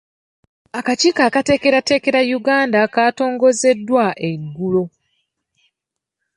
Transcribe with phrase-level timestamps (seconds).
[0.79, 4.83] Akakiiko akateekerateekera Uganda kaatongozeddwa eggulo.